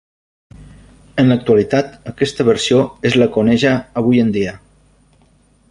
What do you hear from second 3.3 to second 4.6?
que oneja avui en dia.